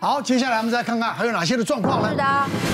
[0.00, 2.10] 好，接下来我们再看看还有哪些的状况呢？
[2.10, 2.24] 是的，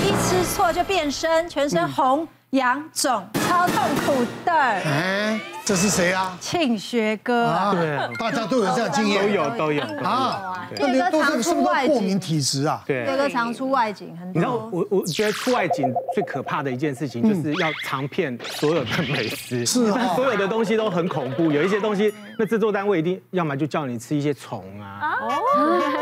[0.04, 4.52] 一吃错就变身，全身红、痒、肿，超痛苦的。
[4.52, 6.36] 哎，这是谁啊？
[6.40, 10.68] 庆学哥啊，对，大家都有这样经验，都有都有啊。
[10.78, 12.82] 岳哥都是不是都常出外过敏景，体质啊？
[12.86, 14.68] 对岳哥常出外景，很你知道。
[14.70, 25.16] 我我觉得出外景最可怕的一件事情，就是要尝遍所有的美食，是啊所有的东西都很恐怖，有一些东西，那制作单位一定要么就叫你吃一些虫啊，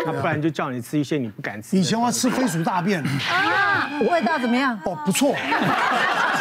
[0.04, 1.78] 那不然就叫你吃一些你不敢吃的。
[1.78, 3.00] 以前我要吃飞鼠大便，
[3.30, 4.76] 啊，味道怎么样？
[4.84, 5.36] 哦，不错。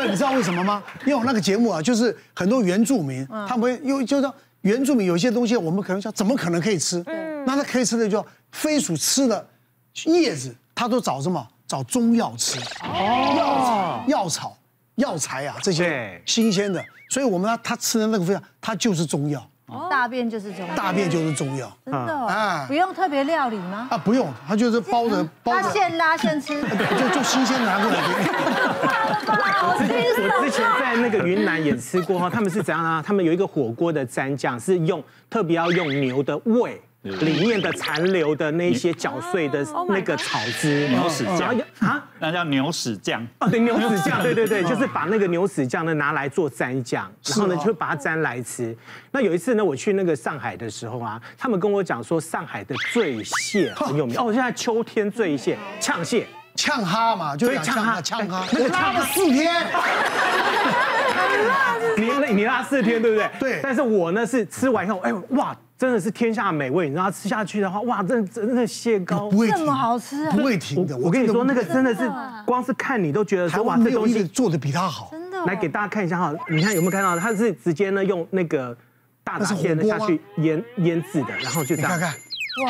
[0.00, 0.82] 对，你知道为什么吗？
[1.04, 4.32] 因为我那个节目啊，就是很多原住民，他们会因为就是
[4.62, 7.04] 原住民有一些东西，我们可能想怎么可能可以吃？
[7.46, 9.46] 那他可以吃的就飞鼠吃的
[10.06, 11.46] 叶子，他都找什么？
[11.66, 14.56] 找中药吃，药草、药草、
[14.96, 16.82] 药材啊，这些新鲜的。
[17.10, 19.46] 所以我们他他吃的那个飞鼠，它就是中药，
[19.90, 22.62] 大便就是中药，大便就是中药真的啊。
[22.62, 23.88] 哦，不用特别料理吗？
[23.90, 28.00] 啊，不用，它就是包着包着，现拉现吃， 就就新鲜拿过来。
[28.00, 29.34] 给你。
[29.60, 33.02] 好我之前在那个云南也吃过哈，他们是怎样啊？
[33.06, 41.54] 他们有一个火锅的蘸酱是用特别要用牛的胃里面的残留的那些搅碎的那个草汁，牛屎酱。
[41.78, 42.04] 啊。
[42.18, 43.26] 那叫牛屎酱。
[43.38, 48.76] 哦，对，牛屎酱， 对对对，就是把那个牛屎酱呢拿来做蘸酱，然后呢就把它蘸来吃。
[49.12, 54.14] 那有一次呢，我去那个上海的时候啊，他们跟我讲说上海的醉蟹很有名。
[54.18, 56.26] 哦，现在秋天醉蟹、呛蟹。
[56.56, 59.64] 呛哈嘛，就是呛哈，呛哈，那个我拉了四天，
[61.96, 63.30] 你你你拉四天，对不对？
[63.38, 63.60] 对。
[63.62, 66.90] 但是我呢是吃完以后，哎哇，真的是天下美味。
[66.90, 69.38] 你知道吃下去的话，哇，真的真的蟹膏不。
[69.38, 70.94] 会停，这么好吃啊不会停的。
[70.98, 72.02] 我跟你说，那个真真的是
[72.44, 75.08] 光是看你都觉得说哇，这东西做的比他好。
[75.10, 77.18] 真的哦来给大家看一下哈，你看有没有看到？
[77.18, 78.76] 它是直接呢用那个
[79.24, 81.96] 大闸蟹呢下去腌腌制的，然后就这样。
[81.96, 82.14] 你看看，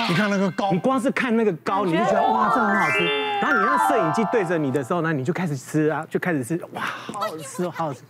[0.08, 3.04] 你看那个膏你，光是看那个膏，你就觉得哇，这很好吃。
[3.40, 8.02] 然后你让摄影机对着你的时候呢，你就开始吃啊，就开始吃，哇，好好吃哦，好好吃。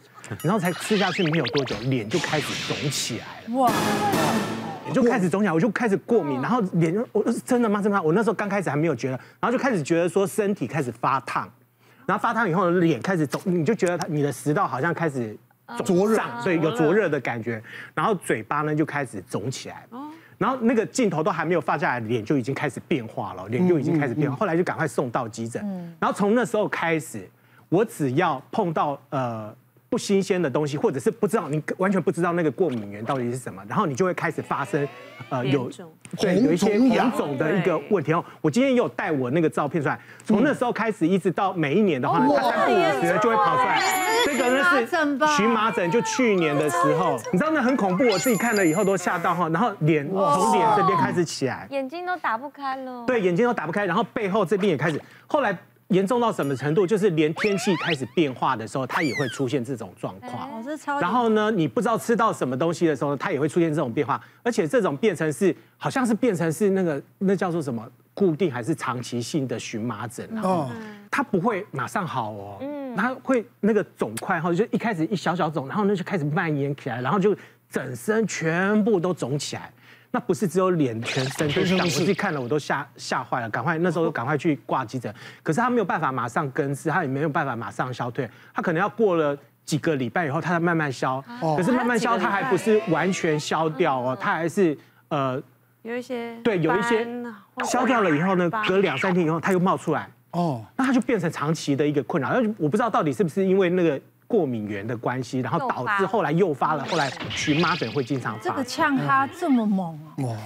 [0.42, 3.56] 然后才吃下去没有多久，脸就开始肿起来了。
[3.56, 3.72] 哇，
[4.92, 7.80] 脸就开始肿起来，我就开始过敏，然后脸就我真的吗？
[7.80, 8.02] 真的吗？
[8.02, 11.48] 我那时候刚开始还没有觉得，然后就开始觉得说身体开始发烫，
[12.06, 15.36] 然后发烫以后呢，脸开始肿，你就觉得它你的食道好像开始
[15.84, 16.16] 灼热。
[16.16, 17.62] 胀所以有灼热的感觉，
[17.94, 19.86] 然后嘴巴呢就开始肿起来，
[20.38, 25.62] 然后那个镜头都还没有放下来，脸就已经开始变化了，脸就已经开始变化，后来就赶快送到急诊，
[25.98, 27.28] 然后从那时候开始，
[27.68, 29.54] 我只要碰到呃。
[29.90, 34.88] 不新鲜的东西，或者是不知道你完全不知道那个过敏源到底是什么，然后你就会开始发生，
[35.28, 35.68] 呃，有
[36.16, 38.24] 对有一些红肿的一个问题哦。
[38.40, 43.82] 我今天也有带我那个照片出来，从那时候开始一直到每一年的话呢，它三不五十就会跑出来。
[44.24, 44.86] 这个呢是
[45.36, 53.04] 荨麻疹，就去年的时候，你知道那很恐怖，我自己看了以后都吓到哈，然后脸从脸这边开始起来，眼睛都打不开了。
[53.06, 55.58] 对，眼睛都打不开，然后背后这边也开始，后来。
[55.90, 56.86] 严重到什么程度？
[56.86, 60.48] 就是连天气开始变化的时候，它也会出现这种状况。
[61.00, 70.40] 然后呢，你不知道吃到什么东西的时候，它也会出现这种变化，而且这种变成是好像是变成是那个那叫做什么固定还是长期性的荨麻疹啊？
[70.42, 70.70] 哦，
[71.10, 77.36] 它不会马上好哦，嗯，它会那个肿块哈，就一开始一小小肿，然后呢就开始蔓延起来，然后就
[77.68, 79.72] 整身全部都肿起来。
[80.12, 81.74] 那不是只有脸，全身都是。
[81.76, 85.14] 我自己看了我都吓吓坏了，赶快那时候 赶快去挂急诊。
[85.42, 91.22] 可是他没有办法马上根治，他也没有办法马上消退，他可能要过了几个礼拜以后，他才慢慢消。
[91.56, 94.76] 可是慢慢消，他还不是完全消掉哦，他还是
[95.08, 95.40] 呃
[95.82, 97.06] 有一些对有一些
[97.64, 102.30] 消掉了以后呢，隔两三天以后它又冒出来哦，那它就变成长期的一个困扰。
[102.30, 104.00] 那我不知道到底是不是因为那个。
[104.30, 108.40] 过敏源的关系，然后导致后来诱发了，后来荨麻疹会经常发。
[108.40, 110.36] 这个呛哈这么猛哦，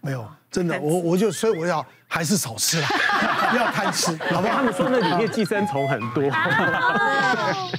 [0.00, 2.88] 没有， 真的，我我就所以我要还是少吃啦，
[3.52, 6.22] 不要贪吃， 老婆他们说那里面寄生虫很多，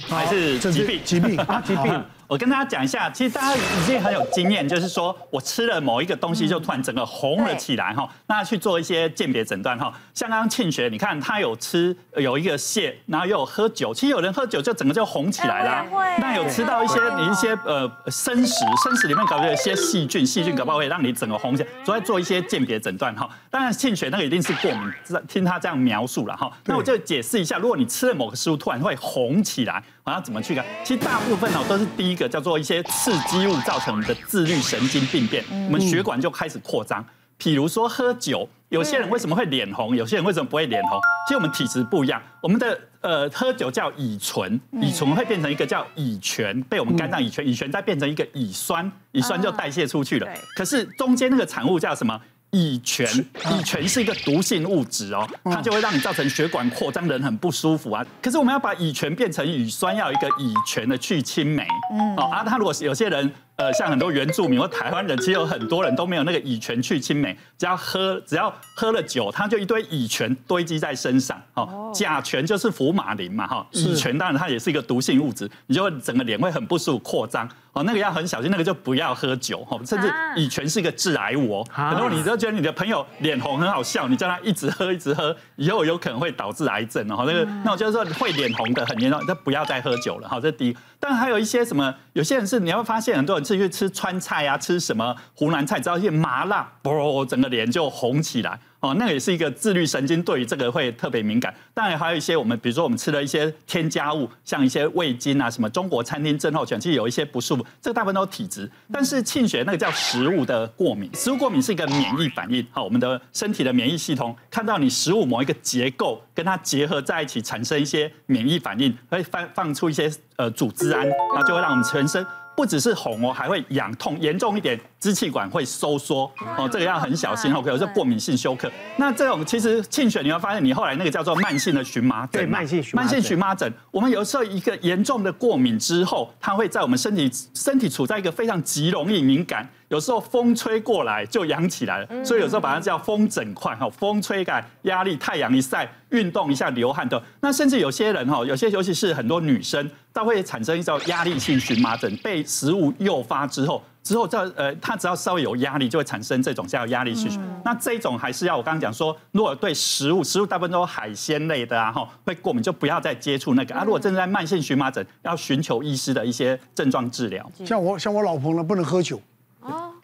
[0.08, 1.00] 还是疾病。
[1.04, 1.36] 疾病。
[1.40, 2.04] 啊疾病。
[2.28, 8.08] 我跟大家讲一下，其实大家已经很有经验，就是说我吃了某一个东西，就突然整个红了起来哈。
[8.26, 9.92] 那去做一些鉴别诊断哈。
[10.12, 15.86] 像刚刚庆学，你看他有吃有一个蟹，然后又有喝酒，其实有人喝酒就整个就红起来了。
[16.18, 21.68] 那有吃到一些你一些呃生食，生食里面搞不好有一些细菌，细菌搞不好会让你整个红起来。
[21.84, 23.30] 所以做一些鉴别诊断哈。
[23.48, 24.92] 当然庆学那个一定是过敏，
[25.28, 26.50] 听他这样描述了哈。
[26.64, 30.64] 那我就解释一下，如果你吃了某个食物突然会红起来，我要怎么去看？
[30.82, 32.15] 其实大部分哦都是第一。
[32.16, 37.04] 一个叫做一些刺激物造成的自律神经病变，我们血管就开始扩张。
[37.38, 40.98] 譬如说喝酒，有些人为什么会脸红，有些人为什么不会脸红？
[41.28, 42.22] 其实我们体质不一样。
[42.40, 50.26] 我们的呃喝酒叫乙醇，乙醇会变成一个叫乙醛，被我们肝脏乙醛，乙醛再变成一个乙酸，乙酸就代谢出去了。
[50.56, 52.18] 可是中间那个产物叫什么？
[52.56, 53.06] 乙醛，
[53.50, 58.02] 乙醛是一个毒性物质哦，它就会让你造成血管扩张，人很不舒服啊。
[58.22, 61.66] 可是我们要把乙醛变成乙酸，要有一个乙醛的去氢酶。
[61.92, 63.30] 嗯，哦啊，它如果有些人。
[63.56, 71.40] 呃，像很多原住民或台湾人，其实有很多人都没有那个乙醛去青酶，只要喝只要喝了酒，他就一堆乙醛堆积在身上。
[71.54, 77.48] 哦，甲醛就是福马林嘛，哈，乙醛当然它也是一个毒性物质，你就会整个脸会很不舒服扩张。
[77.72, 79.62] 哦，那个要很小心，那个就不要喝酒。
[79.64, 81.66] 哈，甚至乙醛是一个致癌物哦。
[81.70, 87.24] 很多你都觉得你的朋友脸红很好笑，你叫他一直喝一直喝，以后有可能会导致癌症哦。
[87.26, 90.28] 那个，那我就是说会脸红的很严重，就不要再喝酒了。
[90.28, 90.76] 好，这是第一。
[90.98, 93.45] 但还有一些什么，有些人是你会发现很多人。
[93.46, 98.58] 是去吃川菜啊，吃什么湖南菜，只要一些麻辣，啵，整个脸就红起来。
[98.80, 101.52] 哦，那也是一个自律神经对于这个会特别敏感。
[101.72, 108.70] 当然还有一些我们，比如说我们吃了一些添加物，像一些味精啊，什么中国餐厅症候群，其实有一些不舒服，这个大部分都是体质。
[108.92, 112.64] 但是庆学那个叫食物的过敏，食物过敏是一个免疫反应。
[112.70, 122.24] 好，我们的身体的免疫系统看到你食物某一个结构跟它结合在一起，产生一些免疫反应，会放放出一些呃组织胺，然后就会让我们全身。
[122.56, 124.80] 不只是红哦，还会痒痛，严重一点。
[124.98, 126.30] 支气管会收缩。
[126.56, 128.70] 哦，这个要很小心哦，可能是过敏性休克。
[128.96, 139.68] 那这种其实庆选你会发现，你后来那个叫做慢性的荨麻疹，对，慢性慢性荨麻疹，我们有时候一个严重的过敏之后，它会在我们身体身体处在一个非常极容易敏感。
[139.88, 147.22] 有时候风吹过来就痒起来了，所以有时候把它叫风疹块哈，风吹感、压力、太阳一晒、运动一下流汗的。
[147.40, 157.28] 那甚至有些人哈，有些尤其是很多女生，她会产生一种压力性荨麻疹，被食物诱发之后，之后这呃，它只要稍微有压力，就会产生这种叫压力性。
[157.64, 163.82] 那这种还是要我刚刚讲说，如果对食物，食物大部分都是海鲜类的啊哈，会过敏就不要再接触那个啊。
[163.82, 167.50] 如果正在慢性荨麻疹，要寻求医师的一些症状治疗。
[167.64, 169.20] 像我像我老婆呢，不能喝酒。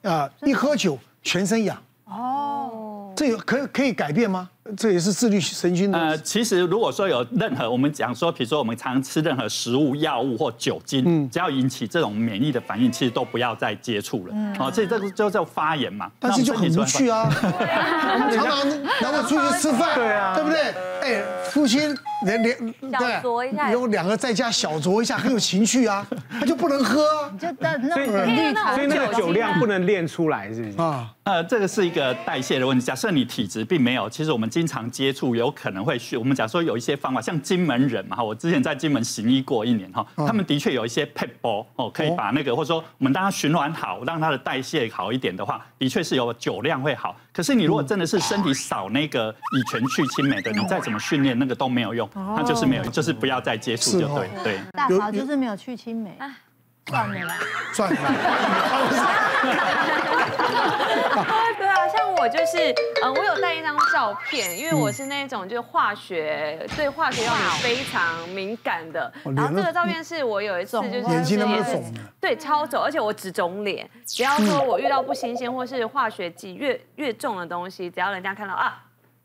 [0.02, 0.28] 啊！
[0.43, 4.50] 一喝酒全身痒哦，这有可可以改变吗？
[4.76, 5.99] 这也是自律神经的。
[5.99, 14.32] 呃，其实如果说有任何我们讲说，比如说我们常吃任何食物、药物或酒精，嗯，只要引起这种免疫的反应，其实都不要再接触了。
[14.32, 16.11] 嗯，哦，这这个就叫发炎嘛。
[16.20, 17.29] 但是就很无趣啊，
[18.31, 20.75] 常常然后出去吃饭， 对啊，对不对？
[21.02, 21.20] 哎，
[21.50, 21.81] 夫妻
[22.25, 30.78] 连连对，有两个在家小酌一下，很有情趣啊， 他就不能喝，就那那种所以那个酒量不能练出来，是不是？
[30.81, 32.84] 啊，呃，这个是一个代谢的问题。
[32.84, 36.16] 假设你体质并没有，其实我们经常接触，有可能会去。
[36.16, 47.16] 我们假说有一些方法，像金门人嘛，哈，我之前在金门行医过一年哈，他们的确有一些撇步哦，可以把那个或者说我们让它循环好，让它的代谢好一点的话，的确是有酒量会好。
[47.32, 54.61] 可是你如果真的是身体少那个乙醛去青霉的，你再怎么训练那个都没有用，它就是没有，就是不要再接触就对对。
[54.73, 56.17] 大嫂就是没有去氢酶，
[56.87, 57.34] 算了啦，
[57.73, 57.96] 算了。
[62.22, 62.72] 我就是，
[63.02, 69.12] 嗯，我有带一张照片，因为我是那种就是化学对化学药品非常敏感的。
[69.34, 73.90] 然后这个照片是我有一次就是眼睛那么肿，对，超肿，而且我只肿脸。
[74.06, 78.80] 只要说我遇到不新鲜或是化学剂越越重的东西，只要人家看到啊。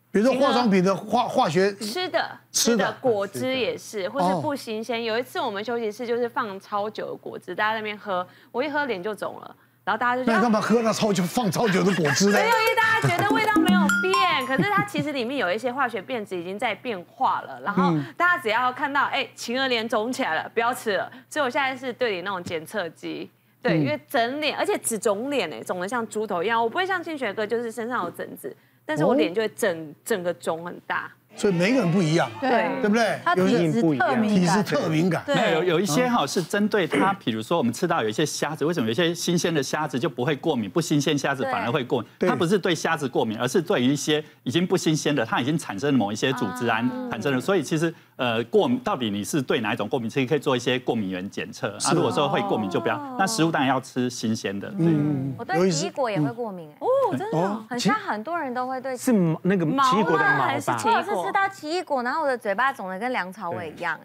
[0.09, 5.03] 比如说化妆品的化化学吃的吃的果汁也是，或是不新鲜。
[5.03, 9.55] 有一次我们休息室就是放超久的果汁，大家在那边喝，我一喝脸就肿了，
[9.87, 12.33] 然后大家就觉得，那干嘛喝那超久放超久的果汁呢？
[12.37, 17.57] 没有，因为大家觉得味道没有变，可是它其实里面有一些化学变质已经在变化了。
[17.63, 21.09] 然后大家只要看到哎，晴儿脸肿起来了，不要吃了。
[21.29, 28.53] 所以我现在是对你那种检测机，对，因为整脸，而且只肿脸哎，肿得像猪头一样，我不会像庆学哥，就是身上有疹子。
[28.85, 31.09] 但是我脸就会整整个肿很大。
[31.37, 33.19] 所以每个人不一样，对对不对？
[33.23, 35.23] 他体质特敏感，体质特敏感。
[35.27, 42.09] 没有有一些哈是针对他，比如说我们吃到有一些虾子，为什么有些新鲜的虾子就不会过敏，不新鲜虾子反而会过敏？
[42.27, 47.39] 它不是对虾子过敏，而是对于一些已经不新鲜的，它已经产生了某一些组织胺产生了。
[47.39, 51.93] 所以其实呃过敏到底你是对哪一种过敏，其实可以做一些过敏原检测啊。
[51.93, 52.97] 如果说会过敏就不要。
[53.17, 54.71] 那食物当然要吃新鲜的。
[54.77, 58.97] 嗯，我对奇异果也会过敏哦，真的，很像很多人都会对。
[58.97, 60.59] 是那个奇异果的毛吧？
[60.59, 62.03] 是吃到奇异果。
[62.03, 63.99] 然后我的嘴巴肿的跟梁朝伟一样，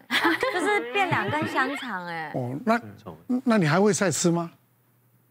[0.53, 2.31] 就是变两根香肠哎。
[2.35, 2.79] 哦，那
[3.43, 4.51] 那你还会再吃吗？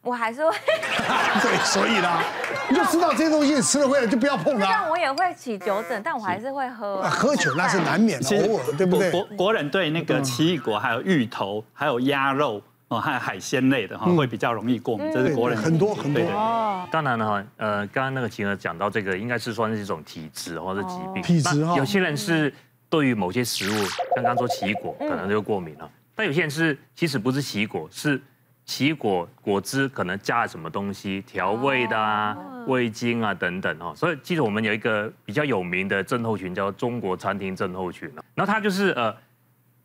[0.03, 0.55] 我还是会。
[1.41, 2.23] 对，所以啦，
[2.69, 4.67] 你就知道这些东西你吃了会就不要碰它。
[4.67, 7.03] 但我也会起酒疹，但我还是会喝。
[7.03, 9.11] 喝酒那是难免的，偶尔对不对？
[9.11, 15.11] 国国人对那个奇异果、还有芋头、还有鸭肉哦，还有海鲜类的哈，会比较容易过敏。
[15.13, 16.23] 这是国人很多很多。
[16.33, 21.23] 哦，当然了哈，呃，刚刚那个晴儿讲到这个，应该是算是一种体质或者疾病。
[21.23, 22.53] 体质哈，有些人是。
[22.93, 28.21] 对于某些食物，像刚刚说奇异果可能就过敏了，但有些人是其实不是奇异果，是
[28.65, 33.93] 奇异果果汁可能加了什么东西调味的啊、味精啊等等哦。
[33.97, 39.15] 所以其实我们有一个比较有名的症候群叫中国餐厅症候群，然后它就是呃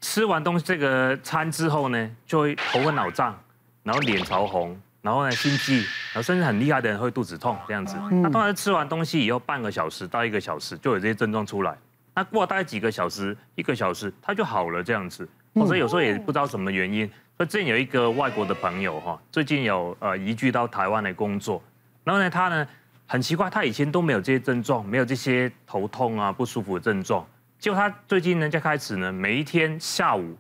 [0.02, 3.38] 吃完东西这个餐之后呢，就会头昏脑胀，
[3.84, 4.80] 然后脸潮红。
[5.00, 5.78] 然后呢，心悸，
[6.12, 7.96] 然后甚至很厉害的人会肚子痛这样子。
[8.12, 11.78] 那通常吃完东西以后，半个小时到一个小时就有这些症状出来。
[12.14, 15.26] 那过了大概几个小时，一个小时它就好了这样子。
[15.66, 17.10] 所以有时候也不知道什么原因。
[17.38, 21.62] 所以之前有一个外国的朋友哈，最近有呃移居到台湾来工作。
[22.04, 22.68] 然后呢，他呢
[23.06, 27.26] 很奇怪，他以前都没有这些症状，没有这些头痛啊不舒服的症状。
[27.60, 30.38] 结果他最近呢就开始呢，每一天下午。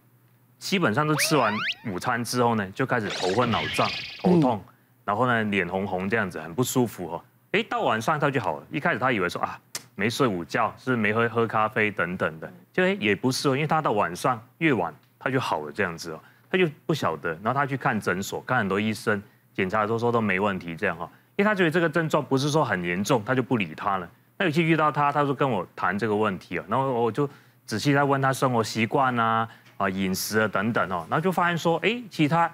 [0.59, 1.53] 基本上都吃完
[1.85, 3.87] 午餐之后呢，就开始头昏脑胀、
[4.23, 4.59] 头痛，
[5.05, 7.23] 然后呢脸红红这样子，很不舒服哦。
[7.51, 8.65] 哎，到晚上他就好了。
[8.71, 9.59] 一开始他以为说啊，
[9.93, 16.19] 没睡午觉，是没喝喝咖啡等等的，就哎也不是哦，因为他到晚上越晚他就好了这样子哦，
[16.49, 17.29] 他就不晓得。
[17.43, 19.21] 然后他去看诊所，看很多医生，
[19.53, 24.09] 检查都说都没问题这样哈，因为他觉得这个症状不是说很严重，他就不理他了。
[24.37, 27.29] 那有一次遇到他，他说跟我谈这个问题啊，然后我就
[27.65, 29.47] 仔细在问他生活习惯啊。
[29.77, 32.51] 啊，饮食啊等等哦，然后就发现说，哎，其他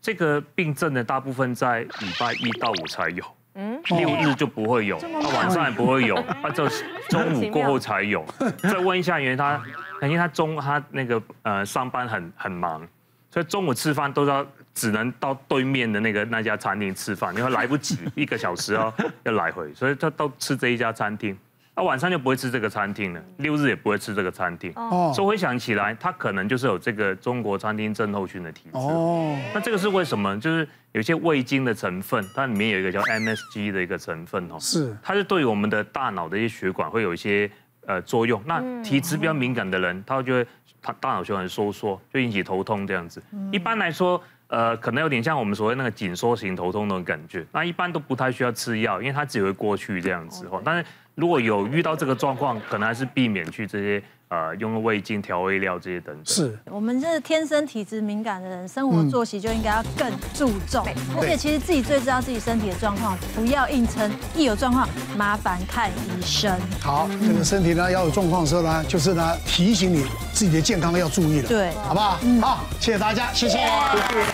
[0.00, 3.24] 这个病症的大部分在礼拜一到五才有，
[3.54, 6.68] 嗯，六日就不会有，他晚上也不会有，啊，就
[7.08, 8.24] 中午过后才有。
[8.62, 9.60] 再问一下，因为他，
[10.02, 12.86] 因为他中他那个呃上班很很忙，
[13.30, 18.92] 所以中午吃饭都要只能到对面的那个那家餐厅吃饭，因为来不及 一个小时哦
[19.24, 21.36] 要来回，所以他都吃这一家餐厅。
[21.78, 24.72] 他晚上就不会吃这个餐厅了，六日也不会吃这个餐厅。
[24.76, 28.78] 哦，所以回想起来，他可能就是有这个中国餐厅症候群的体质。
[28.78, 30.40] 哦，那这个是为什么？
[30.40, 34.56] 就是有些味精的成分，它里面有一个叫 MSG 的一个成分哦。
[34.58, 37.50] 是，它是对于我们的大脑的一些血管会有一些
[37.86, 38.42] 呃作用。
[38.44, 40.46] 那体质比较敏感的人，他就会
[40.82, 43.22] 他大脑就很收缩，就引起头痛这样子。
[43.50, 47.44] 一般来说，呃，可能有点像我们所谓那个紧缩型头痛那种感觉。
[47.52, 50.60] 那一般都不太需要吃药，因为它只会过去这样子哦。
[50.64, 56.24] 但是如果有遇到这个状况，可能还是避免去这些呃用味精调味料这些等等。
[56.24, 60.84] 是我们这天生体质敏感的人，生活作息就应该要更注重。
[60.86, 66.58] 嗯、而且其实自己最知道自己身体的状况，不要硬撑，一有状况麻烦看医生。
[66.80, 71.48] 好，这个身体呢要有状况的时候呢，就是呢提醒你自己的健康要注意了。
[71.48, 72.18] 对，好不好？
[72.22, 73.58] 嗯、好，谢谢大家，谢谢。
[73.58, 74.26] 谢谢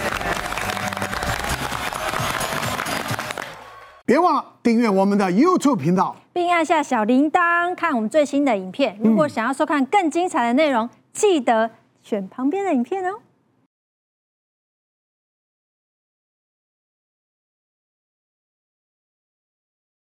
[4.05, 8.97] 别忘了订阅我们的 YouTube 频道，并按下小铃铛看我们最新的影片。
[9.03, 11.71] 如果想要收看更精彩的内容，记得
[12.03, 13.19] 选旁边的影片哦。